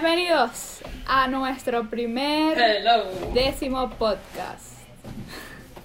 [0.00, 0.78] Bienvenidos
[1.08, 3.02] a nuestro primer Hello.
[3.34, 4.78] décimo podcast.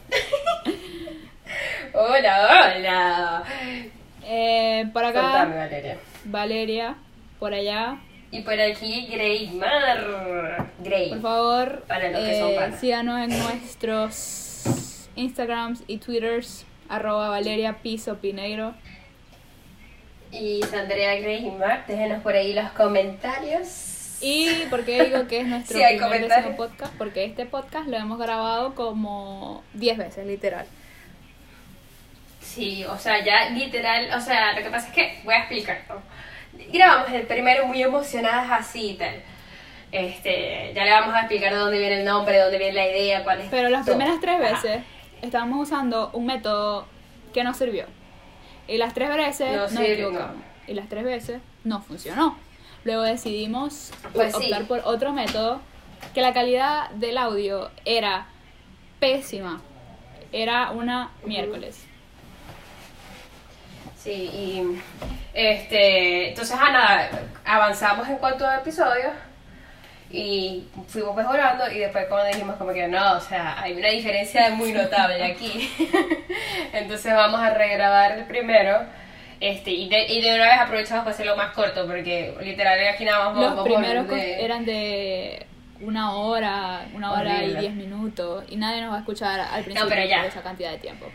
[1.96, 3.44] Hola, hola.
[4.24, 5.98] Eh, por acá, Contame, Valeria.
[6.26, 6.96] Valeria,
[7.40, 7.98] por allá.
[8.30, 10.68] Y por aquí, Greymar.
[10.78, 11.10] Grey.
[11.10, 12.80] Por favor, Para los que son eh, panas.
[12.80, 18.76] síganos en nuestros Instagrams y Twitters, arroba Valeria Piso Pineiro.
[20.32, 23.90] Y Sandrea Greymar, déjenos por ahí los comentarios.
[24.24, 26.94] ¿Y por qué digo que es nuestro Sí, primer décimo podcast?
[26.98, 30.66] Porque este podcast lo hemos grabado como 10 veces, literal.
[32.42, 35.82] Sí, o sea, ya literal, o sea, lo que pasa es que voy a explicar.
[35.90, 35.96] ¿no?
[36.72, 39.16] Grabamos el primero muy emocionadas así y tal.
[39.92, 42.88] Este, ya le vamos a explicar de dónde viene el nombre, de dónde viene la
[42.88, 43.48] idea, cuál es.
[43.50, 43.96] Pero las todo.
[43.96, 44.54] primeras tres Ajá.
[44.54, 44.82] veces
[45.22, 46.88] estábamos usando un método
[47.34, 47.86] que nos sirvió.
[48.68, 50.38] Y las tres veces No nos sirve, equivocamos.
[50.68, 52.38] Y las tres veces no funcionó.
[52.84, 54.46] Luego decidimos Pues sí.
[54.46, 55.62] optar por otro método
[56.14, 58.28] que la calidad del audio era
[59.00, 59.62] pésima.
[60.32, 61.86] Era una miércoles.
[63.98, 64.82] Sí, y
[65.34, 67.10] este, entonces nada,
[67.46, 69.14] avanzamos en cuanto a episodios
[70.12, 74.50] y fuimos mejorando y después como dijimos como que no, o sea, hay una diferencia
[74.52, 75.72] muy notable aquí.
[76.74, 78.82] entonces vamos a regrabar el primero.
[79.46, 83.04] Este, y, de, y de una vez aprovechamos para hacerlo más corto porque literal aquí
[83.04, 85.46] nada más Los primeros de- eran de
[85.82, 88.46] una hora, una hora y diez minutos.
[88.50, 90.18] Y nadie nos va a escuchar al principio pero ya.
[90.20, 91.08] por esa cantidad de tiempo.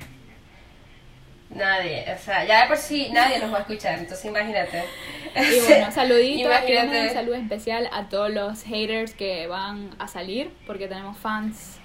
[1.51, 4.85] Nadie, o sea, ya de por sí nadie nos va a escuchar, entonces imagínate.
[5.35, 7.03] Y bueno, saluditos, Imagínate.
[7.09, 11.81] un saludo especial a todos los haters que van a salir, porque tenemos fans.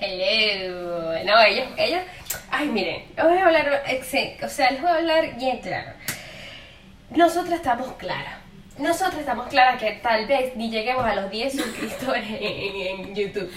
[0.00, 1.12] Hello.
[1.24, 2.00] No, ellos, ellos.
[2.50, 3.82] Ay, miren, voy a hablar.
[4.42, 5.90] O sea, les voy a hablar bien claro.
[7.10, 8.34] Nosotras estamos claras.
[8.78, 13.50] Nosotras estamos claras que tal vez ni lleguemos a los 10 suscriptores en, en- YouTube.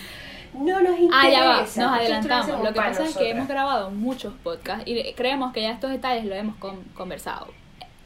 [0.54, 1.20] No nos interesa.
[1.22, 2.64] Ah, ya va, nos adelantamos.
[2.64, 6.26] Lo que pasa es que hemos grabado muchos podcasts y creemos que ya estos detalles
[6.26, 7.54] lo hemos con- conversado.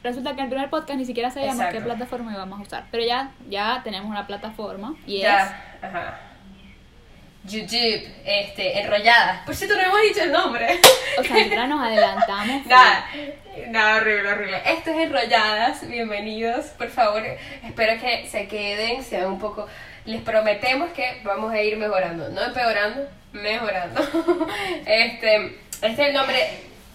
[0.02, 1.78] Resulta que en el primer podcast ni siquiera sabíamos Exacto.
[1.78, 6.18] qué plataforma íbamos a usar, pero ya, ya tenemos una plataforma y Ya, ajá.
[7.44, 9.44] YouTube, este, enrolladas.
[9.44, 10.80] Por cierto, no hemos dicho el nombre.
[11.18, 12.66] o sea, ya nos adelantamos.
[12.66, 13.06] Nada,
[13.68, 14.62] nada, horrible, horrible.
[14.64, 17.22] Esto es Enrolladas, bienvenidos, por favor.
[17.62, 19.66] Espero que se queden, sean un poco.
[20.06, 24.00] Les prometemos que vamos a ir mejorando, no empeorando, mejorando.
[24.86, 26.38] Este, este es el nombre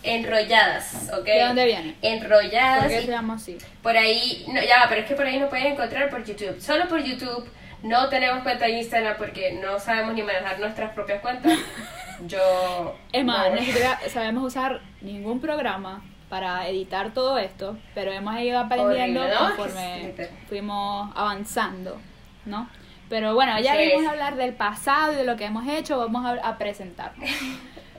[0.01, 1.25] Enrolladas, ¿ok?
[1.25, 1.95] ¿De dónde viene?
[2.01, 2.83] Enrolladas.
[2.83, 3.57] ¿Por qué se llama así?
[3.83, 6.59] por ahí, no, ya, pero es que por ahí nos pueden encontrar por YouTube.
[6.59, 7.47] Solo por YouTube.
[7.83, 11.53] No tenemos cuenta de Instagram porque no sabemos ni manejar nuestras propias cuentas.
[12.27, 12.95] Yo.
[13.13, 13.55] Es más, no.
[13.55, 19.35] ni siquiera sabemos usar ningún programa para editar todo esto, pero hemos ido aprendiendo Horrible,
[19.39, 19.55] ¿no?
[19.55, 20.13] conforme
[20.49, 21.99] fuimos avanzando,
[22.45, 22.69] ¿no?
[23.09, 23.87] Pero bueno, ya Sí.
[23.87, 27.27] vimos hablar del pasado y de lo que hemos hecho, vamos a, a presentarnos.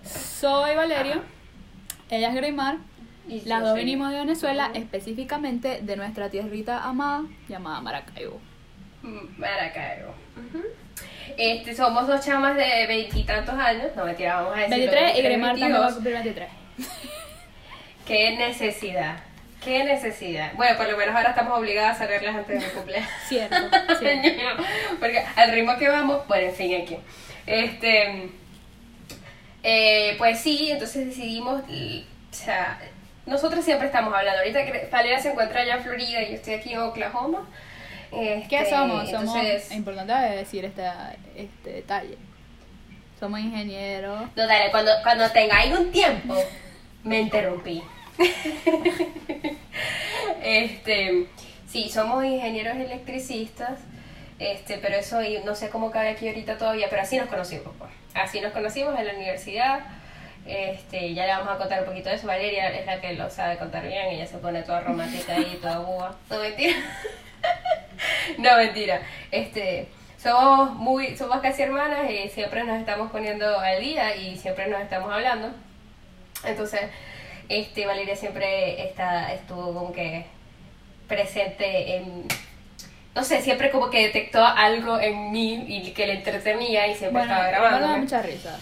[0.04, 1.22] Soy Valerio,
[2.10, 2.76] ella es Greymar,
[3.26, 8.40] Y las dos venimos de Venezuela, específicamente de nuestra tierrita amada llamada Maracaibo.
[9.02, 10.14] Maracaibo.
[10.36, 10.64] Ujú.
[11.36, 13.88] Este, somos dos chamas de veintitantos años.
[13.96, 14.76] No, mentira, vamos a decir.
[14.90, 16.48] 23 y Greymar también va a cumplir 23.
[18.06, 19.16] Qué necesidad.
[19.64, 20.52] Qué necesidad.
[20.54, 23.10] Bueno, por lo menos ahora estamos obligadas a sacarlas antes de mi cumpleaños.
[23.28, 23.56] Cierto,
[23.98, 24.62] cierto.
[24.98, 26.96] Porque al ritmo que vamos, bueno, en fin, aquí.
[27.46, 28.30] Este.
[29.62, 31.62] eh, pues sí, entonces decidimos.
[31.62, 32.80] O sea,
[33.26, 34.38] nosotros siempre estamos hablando.
[34.40, 37.46] Ahorita que Valeria se encuentra allá en Florida y yo estoy aquí en Oklahoma.
[38.10, 39.08] ¿Qué Este, somos?
[39.10, 40.82] Somos, entonces- es importante decir este,
[41.36, 42.16] este detalle.
[43.18, 44.22] Somos ingenieros.
[44.34, 46.34] No, dale, cuando, cuando tengáis un tiempo,
[47.04, 47.82] me interrumpí.
[50.42, 51.26] este,
[51.68, 53.78] sí, somos ingenieros electricistas,
[54.38, 57.90] este, pero eso no sé cómo cabe aquí ahorita todavía, pero así nos conocimos, pues.
[58.14, 59.80] Así nos conocimos en la universidad.
[60.46, 62.26] Este, ya le vamos a contar un poquito de eso.
[62.26, 65.78] Valeria es la que lo sabe contar bien, ella se pone toda romántica y toda
[65.80, 66.16] boba.
[66.30, 66.74] No mentira.
[68.38, 69.00] no mentira.
[69.30, 69.88] Este,
[70.18, 74.80] somos muy, somos casi hermanas y siempre nos estamos poniendo al día y siempre nos
[74.80, 75.50] estamos hablando.
[76.44, 76.82] Entonces,
[77.48, 80.26] este Valeria siempre está, estuvo como que
[81.08, 82.24] presente en
[83.12, 87.22] no sé, siempre como que detectó algo en mí y que le entretenía y siempre
[87.22, 87.98] Bueno, estaba me da grabando.
[87.98, 88.56] mucha risa.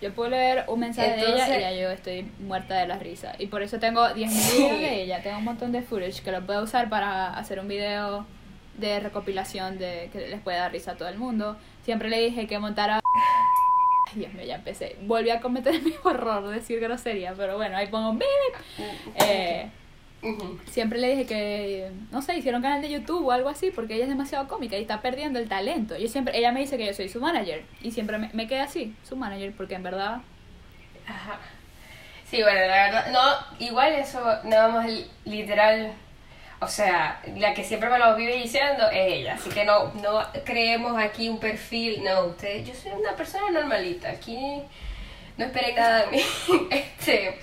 [0.00, 2.96] Yo puedo leer un mensaje de Entonces- ella y ya yo estoy muerta de la
[2.98, 3.34] risa.
[3.40, 5.22] Y por eso tengo 10.000 videos de ella.
[5.22, 8.24] Tengo un montón de footage que lo puedo usar para hacer un video
[8.76, 11.56] de recopilación de que les pueda dar risa a todo el mundo.
[11.84, 13.00] Siempre le dije que montara...
[14.10, 14.96] Ay, Dios mío, ya empecé.
[15.02, 18.12] Volví a cometer el mismo error de decir grosería, pero bueno, ahí pongo...
[18.14, 18.86] "Beep".
[19.16, 19.68] Eh,
[20.70, 24.04] siempre le dije que, no sé, hicieron canal de YouTube o algo así, porque ella
[24.04, 25.96] es demasiado cómica y está perdiendo el talento.
[25.98, 28.60] Yo siempre, ella me dice que yo soy su manager y siempre me, me quedé
[28.60, 30.20] así, su manager, porque en verdad,
[31.06, 31.38] Ajá.
[32.30, 35.92] Sí, bueno, la verdad, no, igual eso nada más li- literal,
[36.62, 40.22] o sea, la que siempre me lo vive diciendo es ella, así que no, no
[40.44, 44.62] creemos aquí un perfil, no, usted, yo soy una persona normalita, aquí
[45.36, 46.22] no esperé nada de mí,
[46.70, 47.38] este,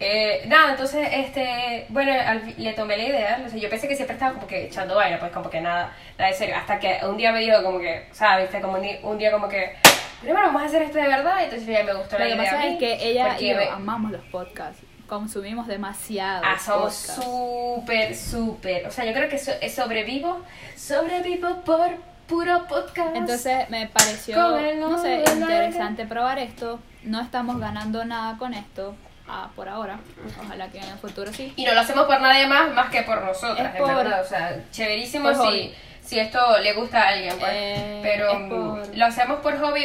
[0.00, 3.94] eh, nada, entonces, este, bueno, al- le tomé la idea, o sea, yo pensé que
[3.94, 6.98] siempre estaba como que echando vaina, pues como que nada, nada de serio, hasta que
[7.04, 8.50] un día me dijo como que, ¿sabes?
[8.50, 9.76] Como un un día como que,
[10.22, 12.44] primero vamos a hacer esto de verdad, entonces ya me gustó lo la que idea.
[12.50, 16.42] pasa a mí, es que ella y yo me- amamos los podcasts, consumimos demasiado.
[16.46, 18.86] Ah, somos súper, súper.
[18.86, 20.40] O sea, yo creo que so- sobrevivo,
[20.76, 21.90] sobrevivo por
[22.26, 23.14] puro podcast.
[23.16, 24.36] Entonces me pareció,
[24.76, 26.78] no sé, interesante probar esto.
[27.02, 28.94] No estamos ganando nada con esto
[29.28, 29.98] ah, por ahora.
[30.44, 31.52] Ojalá que en el futuro sí.
[31.56, 34.22] Y no lo hacemos por nadie más, más que por nosotras, Es en verdad.
[34.22, 37.52] O sea, chéverísimo si, si esto le gusta a alguien, pues.
[37.52, 39.84] Eh, Pero mm, por- lo hacemos por hobby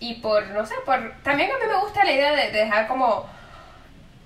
[0.00, 1.14] y por, no sé, por...
[1.22, 3.24] También a mí me gusta la idea de, de dejar como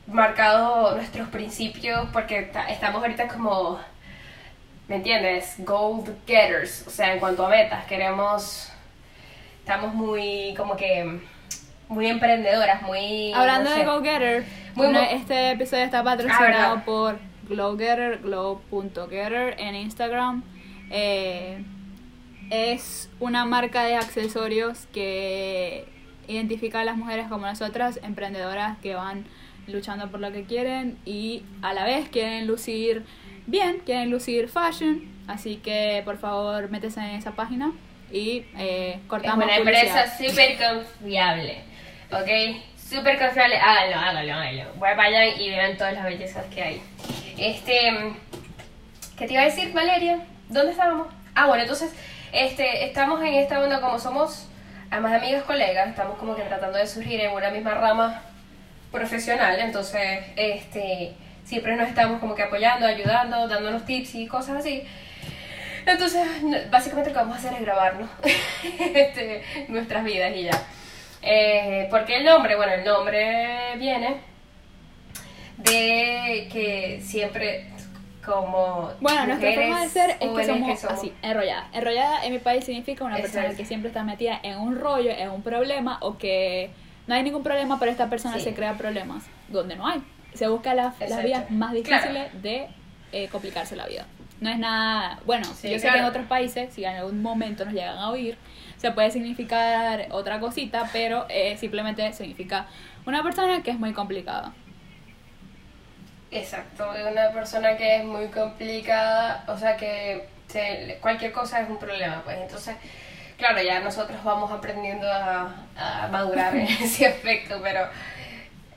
[0.06, 3.78] marcados nuestros principios, porque ta- estamos ahorita como...
[4.88, 5.54] ¿Me entiendes?
[5.58, 8.70] Gold getters, o sea, en cuanto a metas, queremos...
[9.60, 11.20] Estamos muy, como que...
[11.88, 13.32] Muy emprendedoras, muy...
[13.32, 13.86] Hablando no de sé.
[13.86, 14.44] Go Getter,
[14.74, 16.42] Muy una- este episodio está Ah, patrocinado
[16.76, 16.84] ¿verdad?
[16.84, 17.18] por
[17.48, 20.42] GlowGetter, glow.getter en Instagram.
[20.90, 21.62] Eh,
[22.50, 25.84] es una marca de accesorios que
[26.28, 29.24] identifica a las mujeres como nosotras, emprendedoras que van
[29.66, 33.04] luchando por lo que quieren y a la vez quieren lucir
[33.46, 35.02] bien, quieren lucir fashion.
[35.28, 37.72] Así que por favor, métese en esa página
[38.12, 40.04] y eh, Es cortamos una publicidad.
[40.04, 41.58] empresa súper confiable,
[42.12, 42.56] ¿ok?
[42.76, 44.64] Súper confiable, háganlo, háganlo, háganlo.
[44.78, 46.82] Vayan y vean todas las bellezas que hay.
[47.36, 47.90] Este,
[49.18, 50.20] ¿qué te iba a decir, Valeria?
[50.48, 51.08] ¿Dónde estábamos?
[51.34, 51.92] Ah, bueno, entonces,
[52.32, 54.46] este, estamos en esta onda como somos,
[54.90, 58.22] además de amigas, colegas, estamos como que tratando de surgir en una misma rama
[58.90, 61.12] profesional, entonces, este,
[61.44, 64.82] siempre nos estamos como que apoyando, ayudando, dándonos tips y cosas así.
[65.86, 66.26] Entonces,
[66.70, 68.10] básicamente lo que vamos a hacer es grabarnos
[68.94, 70.62] este, nuestras vidas y ya.
[71.22, 72.56] Eh, ¿Por qué el nombre?
[72.56, 74.20] Bueno, el nombre viene
[75.58, 77.70] de que siempre
[78.24, 81.68] como Bueno, nuestra forma de ser es que jóvenes somos, así, enrollada.
[81.72, 83.56] Enrollada en mi país significa una persona es.
[83.56, 86.70] que siempre está metida en un rollo, en un problema, o que
[87.06, 88.44] no hay ningún problema, pero esta persona Sí.
[88.44, 90.02] se crea problemas donde no hay.
[90.34, 91.26] Se busca la- las Exacto.
[91.26, 92.02] vías más Claro.
[92.12, 92.68] difíciles de
[93.12, 94.04] eh, complicarse la vida.
[94.40, 97.64] No es nada, bueno, Sí, yo sé que en otros países, si en algún momento
[97.64, 98.36] nos llegan a oír,
[98.76, 102.66] se puede significar otra cosita, pero eh, simplemente significa
[103.06, 104.52] una persona que es muy complicada.
[106.30, 111.78] Exacto, una persona que es muy complicada, o sea que se- cualquier cosa es un
[111.78, 112.76] problema, pues entonces,
[113.38, 117.88] claro, ya nosotros vamos aprendiendo a, a madurar en ese aspecto, pero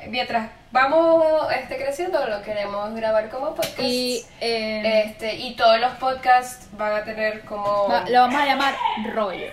[0.08, 3.80] mientras vamos este, creciendo lo queremos grabar como podcast.
[3.80, 7.88] Y eh, este, y todos los podcasts van a tener como...
[7.90, 8.76] va- lo vamos a llamar
[9.14, 9.48] rollo.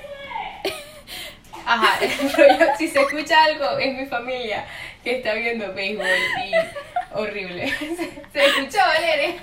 [1.66, 1.98] Ajá,
[2.38, 4.64] yo- si se escucha algo es mi familia
[5.02, 6.52] que está viendo béisbol y
[7.16, 7.68] horrible.
[7.70, 7.96] Se,
[8.32, 9.34] se escuchó, Valeria.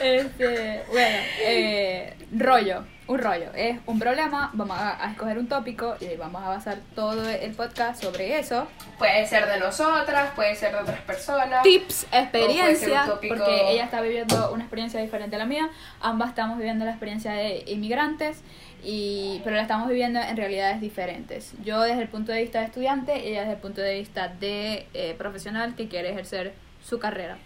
[0.00, 5.96] Este, bueno, eh, rollo, un rollo, es un problema, vamos a, a escoger un tópico
[6.00, 8.66] y vamos a basar todo el podcast sobre eso.
[8.98, 11.62] Puede ser de nosotras, puede ser de otras personas.
[11.62, 15.68] Tips, experiencias, tópico- porque ella está viviendo una experiencia diferente a la mía,
[16.00, 18.40] ambas estamos viviendo la experiencia de inmigrantes,
[18.82, 21.54] y, pero la estamos viviendo en realidades diferentes.
[21.64, 24.86] Yo desde el punto de vista de estudiante, ella desde el punto de vista de
[24.94, 27.38] eh, profesional que quiere ejercer su carrera.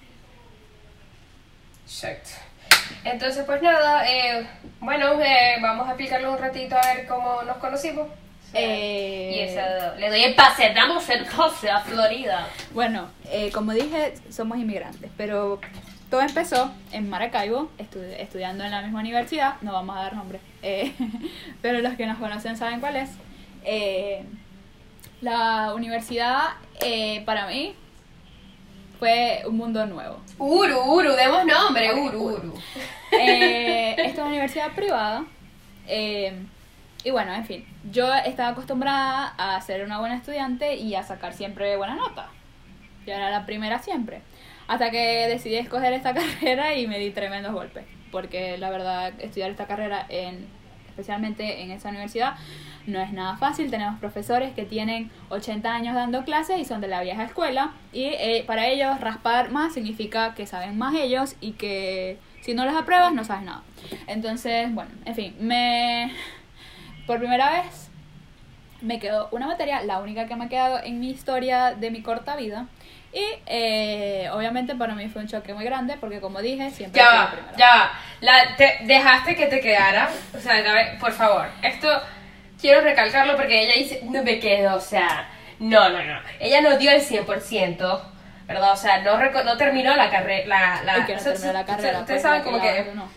[1.85, 2.31] Exacto.
[3.05, 4.47] Entonces, pues nada, eh,
[4.81, 8.09] bueno, eh, vamos a explicarlo un ratito a ver cómo nos conocimos.
[8.53, 9.61] Eh, Y eso,
[9.99, 12.47] le doy el pase, damos el pase a Florida.
[12.73, 15.61] Bueno, eh, como dije, somos inmigrantes, pero
[16.11, 20.41] todo empezó en Maracaibo, estu- estudiando en la misma universidad, no vamos a dar nombre,
[20.63, 20.93] eh,
[21.63, 23.11] pero los que nos conocen saben cuál es.
[25.21, 26.49] La universidad
[27.27, 27.75] para mí
[29.01, 30.21] fue un mundo nuevo.
[30.39, 32.37] Uru, Uru, demos nombre, Uru, Uru.
[32.37, 32.55] Uru.
[33.11, 35.25] Eh, esta es una universidad privada.
[35.89, 36.33] eh,
[37.03, 41.33] y bueno, en fin, yo estaba acostumbrada a ser una buena estudiante y a sacar
[41.33, 42.29] siempre buena nota.
[43.07, 44.21] Yo era la primera siempre.
[44.69, 47.85] Hasta que decidí escoger esta carrera y me di tremendos golpes.
[48.13, 50.47] Porque la verdad, estudiar esta carrera, en,
[50.91, 52.35] especialmente en esa universidad,
[52.87, 53.71] no es nada fácil.
[53.71, 57.73] Tenemos profesores que tienen 80 años dando clases y son de la vieja escuela.
[57.93, 62.65] Y eh, para ellos raspar más significa que saben más ellos y que si no
[62.65, 63.63] los apruebas no sabes nada.
[64.07, 66.13] Entonces, bueno, en fin, me...
[67.07, 67.91] Por primera vez
[68.83, 72.03] me quedó una materia, la única que me ha quedado en mi historia de mi
[72.03, 72.67] corta vida.
[73.13, 77.01] Y eh, obviamente para mí fue un choque muy grande porque como dije, siempre...
[77.01, 77.93] Ya va, ya va.
[78.21, 80.09] La, te, dejaste que te quedara.
[80.37, 80.63] O sea,
[81.01, 81.47] por favor.
[81.63, 81.89] Esto
[82.61, 86.21] quiero recalcarlo porque ella dice, no me quedo, o sea, no, no, no.
[86.39, 88.01] Ella no dio el 100%,
[88.47, 88.73] ¿verdad?
[88.73, 90.47] O sea, no, reco- no terminó la carrera.
[90.47, 92.01] La, la, que no terminó la carrera.
[92.01, 93.09] Ustedes pues, saben como que no.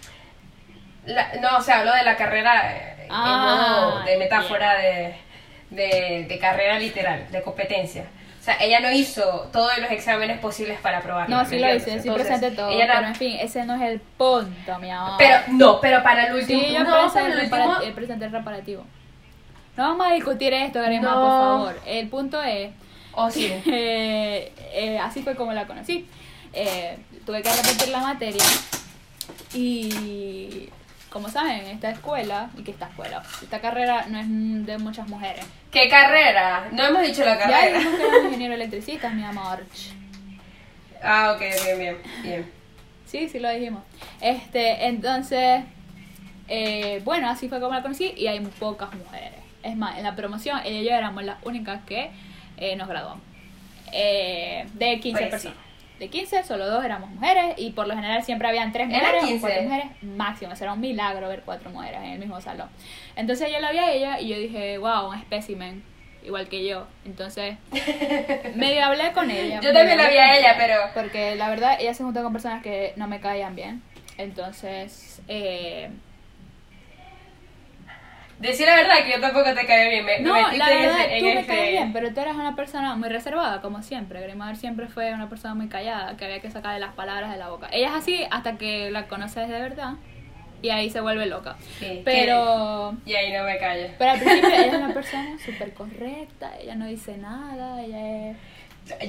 [1.06, 5.16] la- no, o sea, hablo de la carrera eh, Ah, en modo de metáfora de,
[5.70, 8.06] de, de carrera literal, de competencia.
[8.40, 11.34] O sea, ella no hizo todos los exámenes posibles para aprobarlo.
[11.34, 12.70] No, ¿me sí lo hice, sí presenté todo.
[12.72, 15.14] ella no- Pero en fin, ese no es el punto, mi amor.
[15.18, 16.60] Pero, no, pero para el último...
[16.62, 17.78] Sí, no, para el el último...
[17.96, 18.86] presenté el reparativo.
[19.78, 21.14] No vamos a discutir esto, Grima, No.
[21.22, 21.82] por favor.
[21.86, 22.72] El punto es
[23.16, 23.46] Oh, sí.
[23.68, 26.08] eh, eh, así fue como la conocí.
[26.52, 28.44] Eh, tuve que repetir la materia
[29.54, 30.70] y,
[31.10, 34.26] como saben, esta escuela, y que esta escuela, esta carrera no es
[34.66, 35.46] de muchas mujeres.
[35.72, 36.70] ¿Qué carrera?
[36.72, 37.78] No hemos dicho la Ya carrera.
[37.80, 39.64] dijimos que ingenieros electricistas, mi amor.
[41.02, 42.52] Ah, ok, bien, bien, bien.
[43.06, 43.84] Sí, sí lo dijimos.
[44.22, 45.64] Este, entonces,
[46.48, 49.34] eh, bueno, así fue como la conocí y hay muy pocas mujeres.
[49.64, 52.12] Es más, en la promoción ella y yo éramos las únicas que
[52.58, 53.24] eh, nos graduamos.
[53.92, 55.30] Eh, de 15 Pues sí.
[55.30, 55.58] personas.
[56.00, 59.24] De 15, solo dos éramos mujeres y por lo general siempre habían tres ¿Eran mujeres
[59.24, 59.40] o 15?
[59.42, 60.52] cuatro mujeres máximo.
[60.60, 62.68] Era un milagro ver cuatro mujeres en el mismo salón.
[63.16, 65.84] Entonces yo la vi a ella y yo dije, wow, un espécimen,
[66.26, 66.88] igual que yo.
[67.06, 67.56] Entonces,
[68.56, 69.62] medio hablé con ella.
[69.62, 70.76] Yo también la vi a ella, pero...
[70.94, 73.82] porque la verdad, ella se juntó con personas que no me caían bien.
[74.18, 75.90] Entonces, eh,
[78.44, 80.06] Decir la verdad que yo tampoco te caí bien.
[80.06, 82.20] Me, me no, metiste la en verdad, en tú me ese- caes bien, pero tú
[82.20, 84.22] eres una persona muy reservada, como siempre.
[84.22, 87.50] Grimador siempre fue una persona muy callada, que había que sacarle las palabras de la
[87.50, 87.70] boca.
[87.72, 89.94] Ella es así hasta que la conoces de verdad
[90.62, 91.56] y ahí se vuelve loca.
[91.80, 93.88] Sí, Pero, Y ahí no me callo.
[93.98, 98.38] pero al principio ella es una persona súper correcta, ella no dice nada, ella es...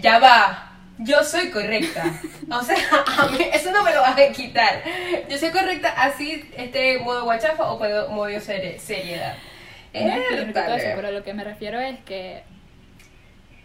[0.01, 0.71] Ya va.
[0.99, 2.05] Yo soy correcta.
[2.51, 2.77] O sea,
[3.19, 4.83] a mí eso no me lo vas a quitar.
[5.29, 7.79] Yo soy correcta así, este modo guachafa o
[8.11, 9.35] modo, seri- seriedad.
[9.93, 12.43] No es eso, pero lo que me refiero es que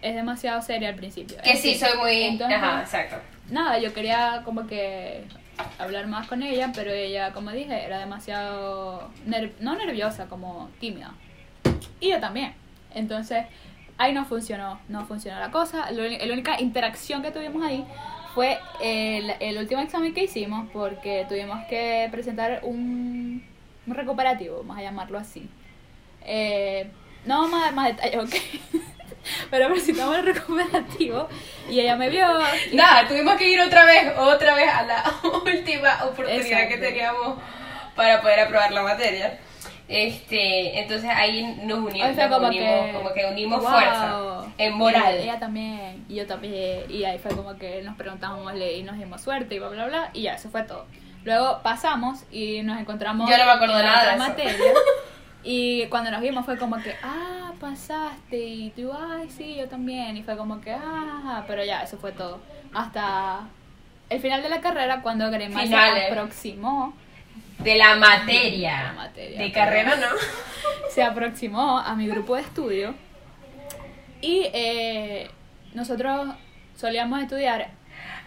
[0.02, 1.38] es demasiado seria al principio.
[1.44, 2.24] Que sí, soy muy...
[2.24, 3.18] entonces, Ajá, exacto.
[3.50, 5.24] nada, yo quería como que
[5.78, 11.12] hablar más con ella, pero ella, como dije, era demasiado, ner- no nerviosa, como tímida.
[12.00, 12.54] Y yo también.
[12.96, 13.46] Entonces,
[14.00, 15.92] ahí no funcionó, no funcionó la cosa.
[15.92, 17.86] Lo la única interacción que tuvimos ahí
[18.34, 23.44] fue el, el último examen que hicimos, porque tuvimos que presentar un,
[23.86, 25.48] un recuperativo, vamos a llamarlo así.
[26.26, 26.90] Eh,
[27.26, 28.80] no vamos a dar más detalles, ok.
[29.52, 31.28] Pero presentamos el recuperativo
[31.70, 32.26] y ella me vio.
[32.72, 35.04] Nada, tuvimos que ir otra vez, otra vez a la
[35.46, 37.38] última oportunidad que teníamos
[37.96, 39.40] para poder aprobar la materia.
[39.90, 43.72] Este, entonces ahí nos unimos, O sea, nos como unimos, que, como que unimos wow.
[43.72, 45.16] fuerza en moral.
[45.16, 49.22] Ella también, y yo también, y ahí fue como que nos preguntamos y nos dimos
[49.22, 50.86] suerte y bla, bla, bla, y ya, eso fue todo.
[51.24, 54.74] Luego pasamos y nos encontramos Yo no me acuerdo en nada otra de materia.
[55.42, 60.18] Y cuando nos vimos fue como que, ah, pasaste, y tú, ay, sí, yo también,
[60.18, 62.40] y fue como que, ah, pero ya, eso fue todo.
[62.74, 63.48] Hasta
[64.10, 66.94] el final de la carrera, cuando Grema se aproximó,
[67.60, 68.78] De la materia.
[68.78, 70.08] De la materia, De carrera no.
[70.94, 72.96] se aproximó a mi grupo de estudio
[74.22, 75.30] y eh,
[75.74, 76.36] nosotros
[76.76, 77.70] solíamos estudiar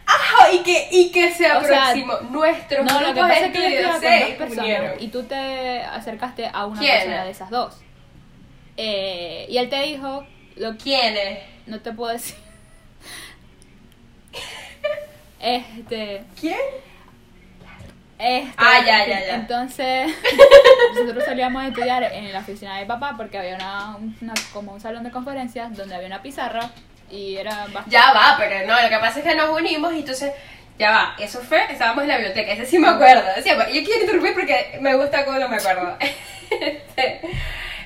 [0.06, 2.14] Ah, y que, y que se O sea, aproximó.
[2.30, 5.80] Nuestros no lo que grupos pasa de es que estudio se personas y tú te
[5.82, 6.96] acercaste a una ¿Quién?
[6.98, 7.80] persona de esas dos
[8.76, 11.38] Eh, y él te dijo lo que ¿Quiénes?
[11.66, 12.36] no te puedo decir
[15.40, 16.56] este ¿Quién?
[18.22, 19.34] Este, Ah, ya, ya, ya.
[19.34, 20.14] Entonces,
[20.94, 25.02] nosotros solíamos estudiar en la oficina de papá porque había una, una- como un salón
[25.04, 26.70] de conferencias donde había una pizarra
[27.10, 27.90] y era bastante...
[27.90, 30.32] Ya va, pero no, lo que pasa es que nos unimos y entonces,
[30.78, 33.24] ya va, eso fue, estábamos en la biblioteca, ese sí me acuerdo.
[33.36, 35.96] Decía, yo quiero interrumpir porque me gusta cómo no me acuerdo.
[36.52, 37.20] Este,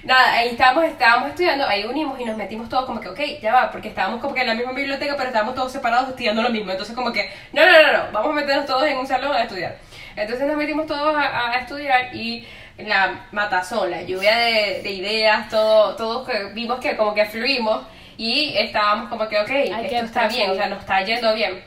[0.03, 3.53] Nada, ahí estábamos, estábamos estudiando, ahí unimos y nos metimos todos como que, ok, ya
[3.53, 6.51] va, porque estábamos como que en la misma biblioteca, pero estábamos todos separados estudiando lo
[6.51, 6.71] mismo.
[6.73, 9.43] Entonces como que, no, no, no, no, vamos a meternos todos en un salón a
[9.43, 9.77] estudiar.
[10.17, 12.47] Entonces nos metimos todos a, a estudiar y
[12.79, 17.87] la matazón, la lluvia de, de ideas, todo, todos que vimos que como que fluimos
[18.19, 21.35] y estábamos como que, ok, Hay que esto está bien, o sea, nos está yendo
[21.35, 21.63] bien.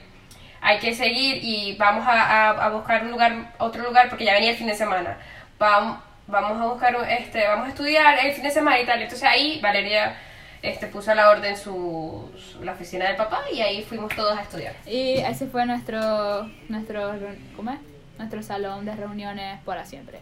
[0.61, 2.11] Hay que seguir y vamos a,
[2.49, 5.17] a- a buscar un lugar, otro lugar, porque ya venía el fin de semana.
[5.59, 9.01] Vam- vamos a buscar, un- este, vamos a estudiar el fin de semana y tal.
[9.01, 10.15] Entonces ahí Valeria
[10.61, 14.37] este, puso a la orden su, su- la oficina del papá y ahí fuimos todos
[14.37, 14.73] a estudiar.
[14.85, 17.13] Y ese fue nuestro, nuestro,
[17.55, 17.79] ¿cómo es?
[18.19, 20.19] Nuestro salón de reuniones para siempre.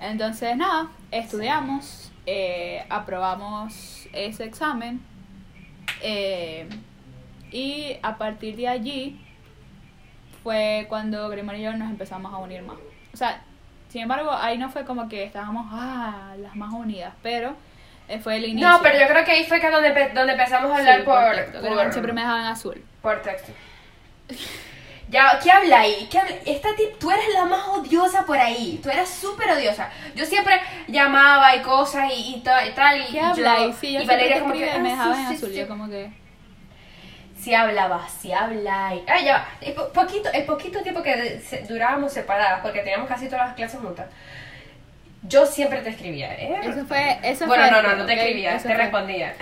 [0.00, 5.00] Entonces, nada, estudiamos, eh, aprobamos ese examen
[6.02, 6.68] eh,
[7.50, 9.20] y a partir de allí
[10.42, 12.76] fue cuando Grimorio y yo nos empezamos a unir más.
[13.12, 13.42] O sea,
[13.88, 17.56] sin embargo, ahí no fue como que estábamos ah, las más unidas, pero
[18.08, 18.68] eh, fue el inicio.
[18.68, 21.34] No, pero yo creo que ahí fue que donde, donde empezamos a hablar Sí, por,
[21.34, 22.84] texto, que por, siempre me dejaban azul.
[23.02, 23.52] por texto.
[25.10, 26.06] Ya, ¿qué habla ahí?
[26.10, 26.34] ¿Qué habla?
[26.44, 28.78] Esta tip, tú eres la más odiosa por ahí.
[28.82, 29.88] Tú eras súper odiosa.
[30.14, 33.00] Yo siempre llamaba y cosas y, y, ta- y tal.
[33.00, 33.76] Y ¿Qué yo- habláis?
[33.76, 35.48] Sí, yo y Valeria te como que, escribía y me "Ah, dejaban sí, en azul.
[35.50, 35.56] sí".
[35.58, 36.10] Yo como que...
[37.40, 38.94] Si hablaba, si habla.
[38.94, 39.48] y- Ah, ya.
[39.62, 43.80] El, po- poquito, el poquito tiempo que durábamos separadas, porque teníamos casi todas las clases
[43.80, 44.06] juntas,
[45.22, 46.60] yo siempre te escribía, ¿eh?
[46.64, 47.18] Eso fue...
[47.22, 48.18] Eso bueno, fue no, no, esto, no te ¿ok?
[48.18, 49.34] escribía, te fue- respondía.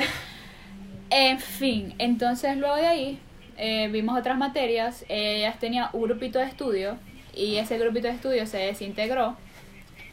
[1.11, 3.21] En fin, entonces luego de ahí
[3.57, 5.05] eh, vimos otras materias.
[5.09, 6.99] Ellas tenían un grupito de estudio
[7.35, 9.37] y ese grupito de estudio se desintegró.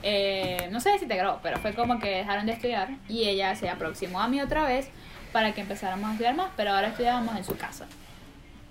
[0.02, 4.20] Eh, no se desintegró, pero fue como que dejaron de estudiar y ella se aproximó
[4.20, 4.90] a mí otra vez
[5.32, 7.86] para que empezáramos a estudiar más, pero ahora estudiábamos en su casa.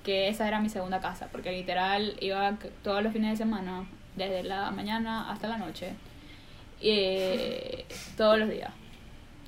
[0.05, 3.85] Que esa era mi segunda casa, porque literal iba todos los fines de semana,
[4.17, 5.93] desde la mañana hasta la noche,
[6.81, 7.85] y
[8.17, 8.71] todos los días.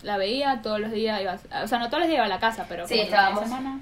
[0.03, 2.39] La veía todos los días, iba, o sea, no todos los días iba a la
[2.41, 3.81] casa, pero Sí, como estábamos- semana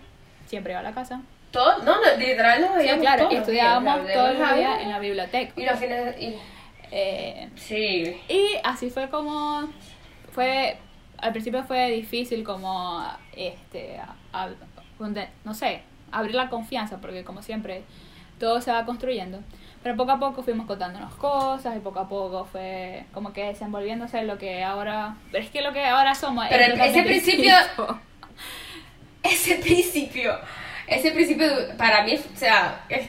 [0.52, 1.22] siempre iba a la casa.
[1.50, 4.80] Todo, no, literal nos Sí, veíamos claro, todos y los días, estudiábamos todos los días
[4.82, 5.52] en la biblioteca.
[5.60, 6.22] Y los fines de...
[6.22, 6.38] y-
[6.94, 8.20] Eh, Sí.
[8.28, 9.66] y así fue como
[10.32, 10.76] fue
[11.16, 13.02] al principio fue difícil como
[13.34, 14.50] este a- a-
[15.44, 15.80] no sé
[16.10, 17.82] abrir la confianza porque como siempre
[18.38, 19.38] todo se va construyendo
[19.82, 24.18] pero poco a poco fuimos contándonos cosas y poco a poco fue como que desenvolviéndose
[24.18, 27.54] en lo que ahora pero es que lo que ahora somos Pero es ese principio-.
[29.22, 30.38] Ese principio,
[30.86, 33.08] ese principio para mí, o sea, es-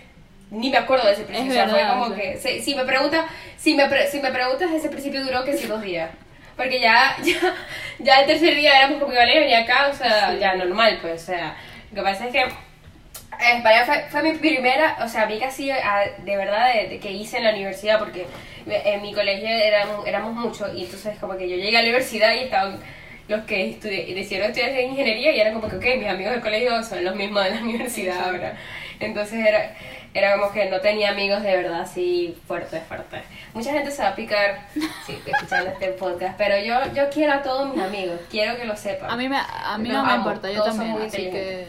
[0.52, 1.54] ni me acuerdo de ese principio.
[1.64, 3.26] Es o sea, fue como que, si, si me preguntas,
[3.58, 6.12] si me, pre- si me preguntas, ese principio duró que si dos días.
[6.56, 7.56] Porque ya, ya,
[8.00, 10.40] ya el tercer día éramos como que Valeria venía acá, o sea, Sí.
[10.40, 11.56] ya normal, pues, o sea,
[11.92, 15.40] lo que pasa es que eh, España fue, fue mi primera, o sea, a mí
[15.40, 18.28] casi ah, de verdad de, de que hice en la universidad, porque
[18.68, 22.32] en mi colegio éramos, éramos muchos, y entonces como que yo llegué a la universidad
[22.36, 22.80] y estaban
[23.28, 26.84] los que estudi- decidieron estudiar ingeniería y eran como que, ok, mis amigos del colegio
[26.84, 28.58] son los mismos de la universidad ahora.
[29.00, 29.74] Entonces era,
[30.14, 33.22] era como que no tenía amigos de verdad así fuertes, fuertes.
[33.54, 34.68] Mucha gente se va a picar
[35.06, 38.76] sí, escuchando este podcast, pero yo, yo quiero a todos mis amigos, quiero que lo
[38.76, 39.10] sepan.
[39.10, 41.68] a mí me a mí Los no me importa yo todos también así que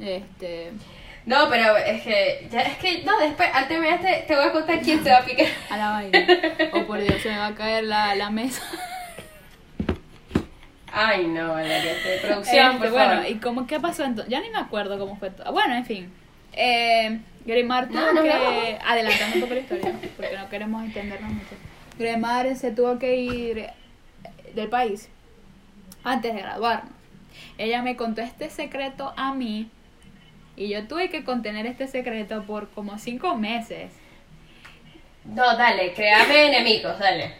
[0.00, 0.72] este
[1.24, 4.52] No, pero es que, ya, es que, no, después, al terminar este, te voy a
[4.52, 5.46] contar quién se va a picar.
[5.70, 6.26] a la vaina
[6.72, 8.62] oh por Dios se me va a caer la, la mesa
[10.98, 13.30] Ay, no, Valeria, de producción, Este, por bueno, favor.
[13.30, 14.30] ¿y cómo qué pasó entonces?
[14.30, 15.52] Ya ni me acuerdo cómo fue todo.
[15.52, 16.12] Bueno, en fin.
[16.54, 18.28] Eh, Grimar tuvo No, no, que.
[18.30, 18.88] no.
[18.88, 21.54] Adelantando un poco la historia, porque no queremos entendernos mucho.
[21.98, 23.72] Grimar se tuvo que ir eh,
[24.54, 25.10] del país
[26.02, 26.92] antes de graduarnos.
[27.58, 29.68] Ella me contó este secreto a mí
[30.56, 33.92] y yo tuve que contener este secreto por como cinco meses.
[35.26, 37.34] No, dale, créame enemigos, dale.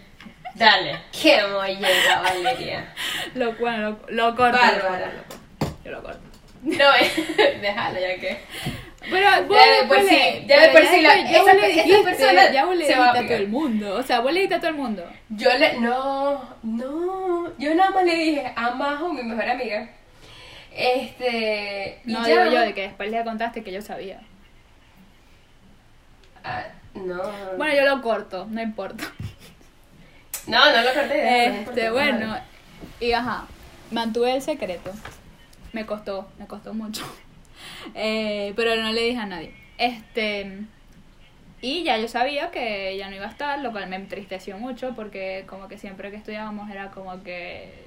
[0.56, 0.96] Dale.
[1.12, 2.92] Qué mollera, Valeria.
[3.34, 4.58] Lo, bueno, lo, lo corto.
[4.58, 5.12] Bárbara.
[5.12, 6.20] Lo yo lo corto.
[6.62, 8.38] No, eh, déjalo ya que.
[9.08, 11.80] Pero vos Ya de por sí- le- ya de por sí la- ya esa le
[11.80, 13.94] esa persona ya vos le se va a todo el mundo.
[13.94, 15.04] O sea, vos le dijiste a todo el mundo.
[15.28, 15.74] Yo le.
[15.78, 17.52] No, no.
[17.58, 19.88] Yo nada más le dije a Majo, mi mejor amiga.
[20.74, 22.00] Este.
[22.04, 22.42] y No ya.
[22.42, 24.20] digo yo, de que después le contaste que yo sabía.
[26.42, 26.64] Ah,
[26.94, 27.22] no.
[27.56, 29.04] Bueno, yo lo corto, no importa.
[30.46, 31.60] No, no lo corté.
[31.60, 32.36] Este, bueno,
[33.00, 33.46] y ajá,
[33.90, 34.92] mantuve el secreto.
[35.72, 37.04] Me costó, me costó mucho.
[37.94, 39.52] Eh, pero no le dije a nadie.
[39.78, 40.66] Este,
[41.62, 44.94] y ya yo sabía que ella no iba a estar, lo cual me entristeció mucho
[44.94, 47.86] porque como que siempre que estudiábamos era como que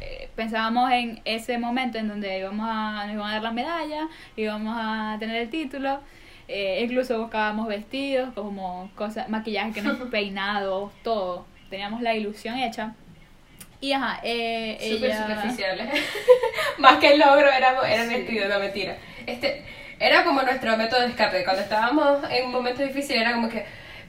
[0.00, 4.08] eh, pensábamos en ese momento en donde íbamos a, nos iban a dar la medalla,
[4.36, 6.00] íbamos a tener el título,
[6.48, 11.46] eh, incluso buscábamos vestidos, como cosas, maquillaje, que nos peinados, todo.
[11.70, 12.94] Teníamos la ilusión hecha.
[13.80, 15.22] Y ajá, eh, Súper ella...
[15.26, 15.88] superficiales.
[16.78, 18.96] Más que el logro era, era vestido, no mentira.
[19.26, 19.64] Este,
[19.98, 21.44] era como nuestro método de escape.
[21.44, 23.64] Cuando estábamos en un momento difícil era como que,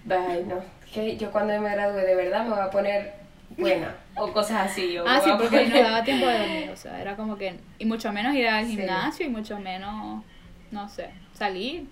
[0.09, 0.61] ay no,
[0.93, 3.13] que yo cuando me gradúe de verdad me voy a poner
[3.57, 3.95] buena.
[4.15, 4.97] O cosas así.
[4.97, 7.55] o Ah, sí, porque poner- nos daba tiempo de dormir, o sea, era como que...
[7.79, 8.77] Y mucho menos ir al Sí.
[8.77, 10.23] gimnasio y mucho menos,
[10.71, 11.85] no sé, salir.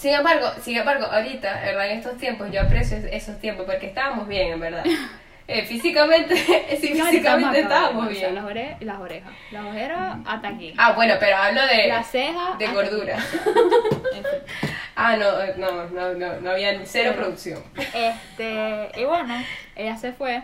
[0.00, 1.90] Sin embargo, sin embargo, ahorita, ¿verdad?
[1.90, 4.84] En estos tiempos, yo aprecio esos tiempos porque estábamos bien, en verdad.
[5.52, 6.36] Eh, físicamente,
[6.80, 8.34] sí, No, físicamente estábamos acabados, o sea, bien.
[8.36, 9.32] las, ore- las orejas.
[9.50, 10.72] Las ojeras hasta aquí.
[10.78, 12.56] Ah, bueno, pero hablo de, las cejas.
[12.56, 13.16] de gordura.
[14.94, 17.62] Ah, no, eh, no, no, no, no había cero Pero- producción.
[17.94, 19.34] Este, y bueno,
[19.74, 20.42] ella se fue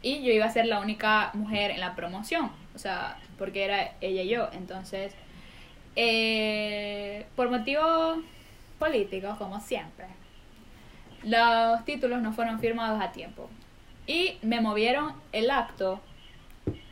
[0.00, 3.92] y yo iba a ser la única mujer en la promoción, o sea, porque era
[4.00, 4.48] ella y yo.
[4.52, 5.12] Entonces,
[5.96, 8.18] eh, por motivos
[8.82, 10.06] políticos, como siempre,
[11.22, 13.48] los títulos no fueron firmados a tiempo
[14.08, 16.00] y me movieron el acto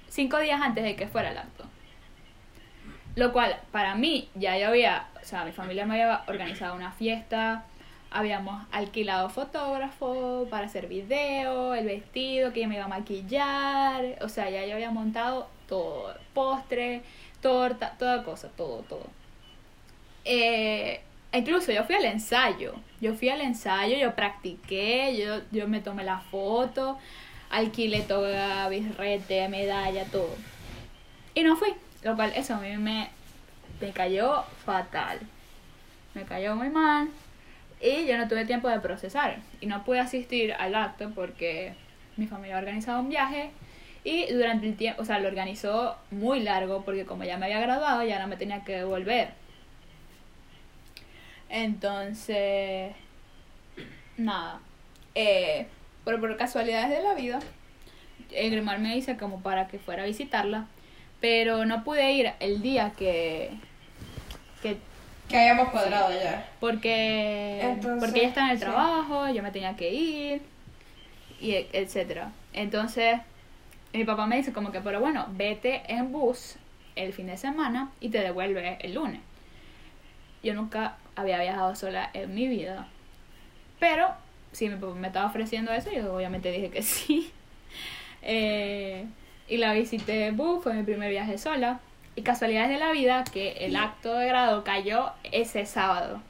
[0.06, 1.64] cinco días antes de que fuera el acto.
[3.16, 6.92] Lo cual, para mí, ya yo había, o sea, mi familia me había organizado una
[6.92, 7.64] fiesta,
[8.12, 14.48] habíamos alquilado fotógrafo para hacer video, el vestido que me iba a maquillar, o sea,
[14.48, 17.02] ya yo había montado todo, postre,
[17.42, 19.06] torta, toda cosa, todo, todo.
[20.24, 21.00] Eh,
[21.32, 26.04] incluso yo fui al ensayo, yo fui al ensayo, yo practiqué, yo, yo me tomé
[26.04, 26.98] la foto,
[27.50, 30.34] alquilé toda, birrete, medalla, todo.
[31.34, 33.10] Y no fui, lo cual eso a mí me,
[33.80, 35.20] me cayó fatal.
[36.14, 37.08] Me cayó muy mal
[37.80, 39.38] y yo no tuve tiempo de procesar.
[39.60, 41.74] Y no pude asistir al acto porque
[42.16, 43.50] mi familia ha organizado un viaje
[44.04, 47.60] y durante el tiempo, o sea, lo organizó muy largo porque como ya me había
[47.60, 49.39] graduado ya no me tenía que volver.
[51.50, 52.94] Entonces,
[54.16, 54.60] nada.
[55.14, 55.66] Eh,
[56.04, 57.40] pero por casualidades de la vida,
[58.32, 60.66] el Grimar me dice como para que fuera a visitarla,
[61.20, 63.52] pero no pude ir el día que,
[64.62, 64.78] que
[65.28, 66.46] Que hayamos cuadrado ya.
[66.60, 68.64] porque Entonces, porque ella está en el sí.
[68.64, 70.42] trabajo, yo me tenía que ir
[71.40, 72.32] y e- etcétera.
[72.52, 73.20] Entonces,
[73.92, 76.56] mi papá me dice como que, pero bueno, vete en bus
[76.96, 79.20] el fin de semana y te devuelve el lunes.
[80.42, 82.88] Yo nunca había viajado sola en mi vida.
[83.78, 84.08] Pero,
[84.52, 87.30] si mi papá me estaba ofreciendo eso, yo obviamente dije que sí.
[88.22, 89.06] Eh,
[89.48, 91.80] y la visité bus, fue mi primer viaje sola.
[92.16, 96.20] Y casualidades de la vida que el acto de grado cayó ese sábado.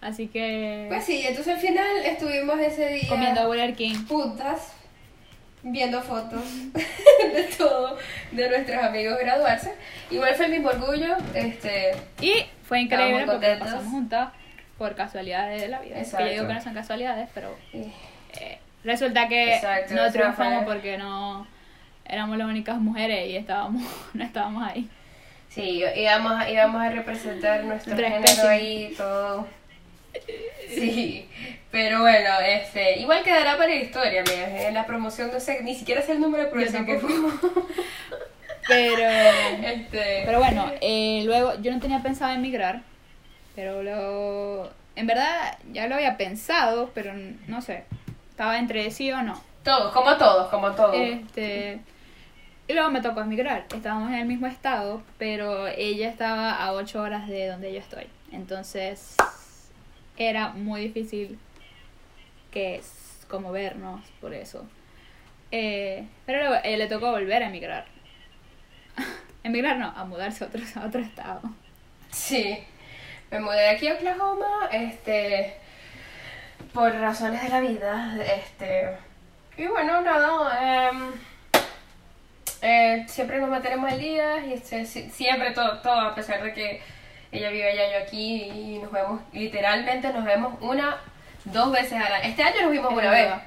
[0.00, 3.96] Así que Pues sí, entonces al final estuvimos ese día comiendo Burger King.
[4.06, 4.74] juntas,
[5.72, 7.96] viendo fotos de todo,
[8.32, 9.72] de nuestros amigos graduarse.
[10.10, 14.30] Igual fue mismo orgullo, este, Y fue increíble porque pasamos juntas
[14.76, 15.94] por casualidades de la vida.
[15.96, 16.26] Que Exacto.
[16.26, 17.92] yo digo que no son casualidades, pero y-
[18.40, 21.46] eh, resulta que Exacto, no triunfamos fue- porque no
[22.04, 23.82] éramos las únicas mujeres y estábamos
[24.14, 24.88] no estábamos ahí.
[25.48, 28.48] sí, íbamos, a- íbamos a representar nuestro Tres género especies.
[28.48, 29.46] ahí, todo.
[30.74, 31.28] Sí,
[31.70, 34.48] pero bueno, este, igual quedará para la historia, amigas.
[34.52, 37.34] En la promoción no sé, ni siquiera sé el número de promoción que fuimos.
[38.68, 42.82] Pero Este, Pero bueno, eh, luego yo no tenía pensado emigrar,
[43.56, 47.14] pero lo, en verdad ya lo había pensado, pero
[47.46, 47.84] no sé,
[48.28, 49.42] estaba entre sí o no.
[49.64, 50.94] todos, como todos, como todos.
[50.94, 51.80] Este,
[52.68, 53.64] y luego me tocó emigrar.
[53.74, 58.06] Estábamos en el mismo estado, pero ella estaba a 8 horas de donde yo estoy.
[58.32, 59.16] Entonces
[60.18, 61.38] era muy difícil
[62.58, 64.66] que es como vernos por eso.
[65.52, 67.84] Eh, pero eh, le tocó volver a emigrar.
[69.44, 71.40] emigrar no, a mudarse a otro, a otro estado.
[72.10, 72.58] Sí,
[73.30, 75.54] me mudé de aquí a Oklahoma, este,
[76.72, 78.96] por razones de la vida, este,
[79.56, 81.12] y bueno, nada, em,
[82.62, 86.52] eh, siempre nos mantenemos al día, y este, si- siempre todo, todo, a pesar de
[86.54, 86.80] que
[87.30, 90.96] ella vive allá, yo aquí, y nos vemos, literalmente nos vemos una,
[91.44, 92.24] dos veces al año.
[92.28, 93.42] Este año nos vimos Es una vez, verdad.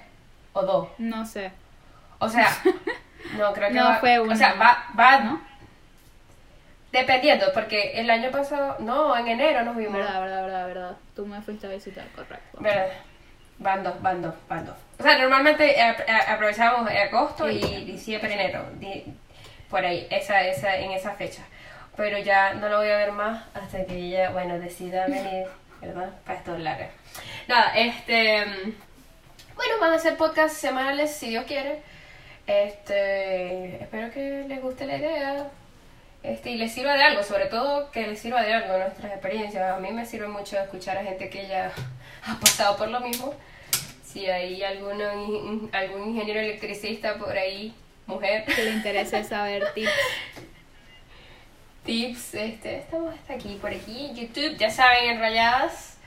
[0.54, 1.52] o dos, No sé.
[2.20, 2.48] o sea,
[3.38, 4.36] no creo que No, va- fue o una.
[4.36, 5.42] sea, va, va, ¿No?
[6.92, 9.94] Dependiendo, porque el año pasado, no, en enero nos vimos.
[9.94, 10.98] Verdad, verdad, verdad, verdad.
[11.16, 12.58] Tú me fuiste a visitar, correcto.
[12.60, 12.88] Verdad.
[13.60, 14.76] Van dos, van dos, van dos.
[15.00, 18.66] O sea, normalmente eh, ap- a- aprovechábamos agosto y diciembre, enero.
[18.74, 19.06] di-
[19.70, 21.44] por ahí, esa, esa, en esa fecha.
[21.96, 25.46] Pero ya no lo voy a ver más hasta que ella, bueno, decida venir,
[25.82, 26.10] ¿verdad?
[26.26, 26.90] Para estos lares.
[27.48, 28.46] Nada, este.
[28.46, 28.74] mm,
[29.56, 31.82] Bueno, van a ser podcasts semanales si Dios quiere.
[32.48, 33.82] Este.
[33.84, 35.48] Espero que les guste la idea.
[36.24, 39.72] Este, y les sirva de algo, sobre todo que les sirva de algo nuestras experiencias.
[39.72, 41.72] A mí me sirve mucho escuchar a gente que ya
[42.28, 43.34] ha pasado por lo mismo.
[44.04, 45.06] Si hay alguno,
[45.72, 47.74] algún ingeniero electricista por ahí,
[48.06, 49.90] mujer, Que le interese saber tips.
[51.86, 55.98] tips, este, estamos hasta aquí, por aquí, YouTube, ya saben, enrolladas.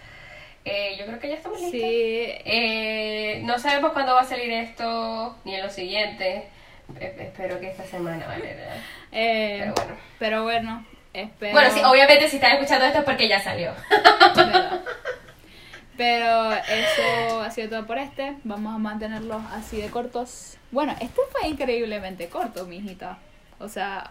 [0.64, 1.80] Eh, yo creo que ya estamos listos.
[1.80, 6.44] Sí, Eh, no sabemos cuándo va a salir esto, ni en los siguientes.
[7.00, 8.56] E- espero que esta semana, ¿vale?
[9.12, 9.96] eh, Pero bueno.
[10.18, 11.52] pero bueno, Espero...
[11.52, 13.72] Bueno, sí, obviamente si están escuchando esto es porque ya salió.
[15.96, 18.34] Pero eso ha sido todo por este.
[18.42, 20.56] Vamos a mantenerlos así de cortos.
[20.72, 23.18] Bueno, este fue increíblemente corto, mijita.
[23.59, 24.11] O sea,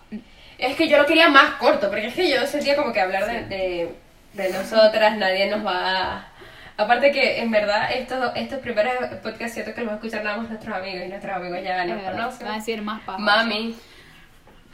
[0.58, 3.26] Es que yo lo quería más corto, porque es que yo sentía como que hablar
[3.26, 3.96] de, de,
[4.34, 6.28] de nosotras, nadie nos va a...
[6.76, 10.38] Aparte que en verdad estos, estos primeros podcasts siento que los va a escuchar nada
[10.38, 12.48] más nuestros amigos y nuestros amigos ya nos conocen.
[12.48, 13.20] va a decir más paja.
[13.20, 13.76] Mami.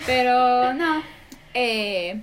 [0.06, 1.02] Pero nada,
[1.54, 2.22] eh,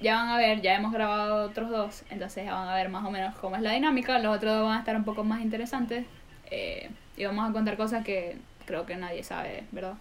[0.00, 3.04] ya van a ver, ya hemos grabado otros dos, entonces ya van a ver más
[3.04, 4.18] o menos cómo es la dinámica.
[4.20, 6.06] Los otros dos van a estar un poco más interesantes
[6.50, 9.94] eh, y vamos a contar cosas que creo que nadie sabe, ¿verdad?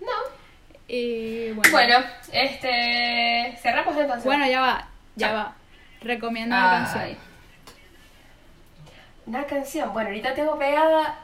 [0.00, 0.12] No.
[0.88, 1.98] Y bueno, Bueno,
[2.32, 3.58] este...
[3.60, 4.24] Cerramos entonces.
[4.24, 5.54] bueno ya va, ya va.
[6.00, 7.18] Recomiendo una canción.
[9.26, 9.92] Una canción.
[9.92, 11.18] Bueno, ahorita tengo pegada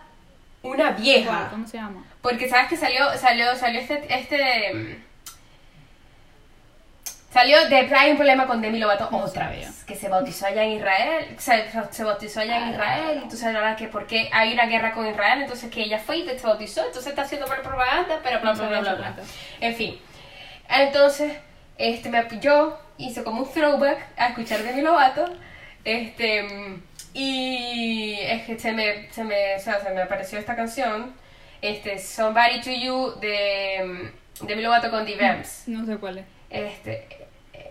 [0.63, 1.49] una vieja.
[1.51, 2.05] ¿Cómo se llama?
[2.21, 5.03] Porque sabes que salió, salió, salió este, este
[7.33, 10.73] salió de Hay un problema con Demi Lovato otra vez, que se bautizó allá en
[10.73, 15.07] Israel, se, se bautizó allá en Israel, entonces ahora que porque hay una guerra con
[15.07, 18.69] Israel, entonces que ella fue y se bautizó, entonces está haciendo propaganda, pero bla bla
[18.69, 19.15] bla bla, bla.
[19.61, 19.99] En fin.
[20.69, 21.37] Entonces,
[21.79, 25.25] este me yo hice como un throwback a escuchar Demi Lovato.
[25.85, 26.47] Este
[27.15, 31.13] y es que se me, se me, o sea, se me apareció esta canción,
[31.61, 35.65] este Somebody to You de mm, Demi Lovato con The Vamps.
[35.67, 36.25] No sé cuál es.
[36.49, 37.22] Este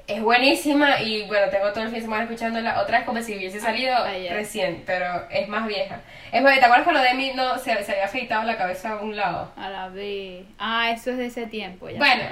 [0.08, 3.36] es buenísima y bueno, tengo todo el fin de semana escuchándola otra vez como si
[3.38, 4.34] hubiese salido ayer.
[4.34, 6.02] recién, pero es más vieja.
[6.32, 9.16] Es más, ¿te acuerdas cuando Demi no se, se había afeitado la cabeza a un
[9.16, 9.52] lado?
[9.56, 10.46] A la vez.
[10.60, 11.90] Ah, eso es de ese tiempo.
[11.90, 12.24] Ya Bueno,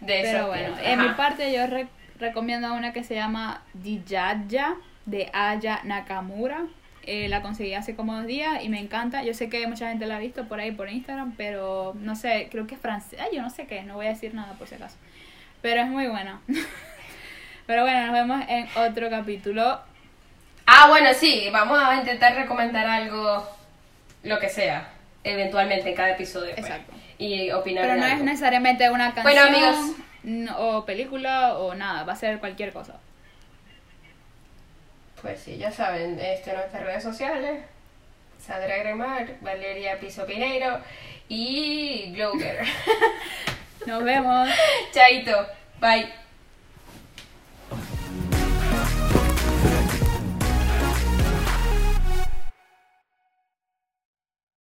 [0.00, 1.88] de Pero esos bueno, tiempos, en mi parte yo re-
[2.18, 4.74] recomiendo una que se llama Dijaya
[5.06, 6.66] de Aya Nakamura.
[7.08, 9.22] Eh, la conseguí hace como dos días y me encanta.
[9.22, 12.48] Yo sé que mucha gente la ha visto por ahí por Instagram, pero no sé,
[12.50, 13.20] creo que es francés.
[13.20, 14.96] Ay, yo no sé qué, no voy a decir nada por si acaso.
[15.66, 16.40] Pero es muy buena.
[17.66, 19.80] pero bueno, nos vemos en otro capítulo.
[20.64, 23.44] Ah, bueno, sí, vamos a intentar recomendar algo,
[24.22, 24.90] lo que sea,
[25.24, 26.54] eventualmente en cada episodio.
[26.54, 26.92] pues, Exacto.
[27.18, 29.72] Y opinar Pero no es necesariamente una canción Bueno,
[30.22, 30.56] amigos.
[30.56, 33.00] o película o nada, va a ser cualquier cosa.
[35.20, 37.64] Pues sí, ya saben, este, nuestras redes sociales,
[38.38, 40.78] Sandra Gremar, Valeria Piso Pineiro
[41.28, 42.64] y Glower.
[43.86, 44.48] Nos vemos.
[44.92, 45.46] Chaito,
[45.80, 46.25] bye.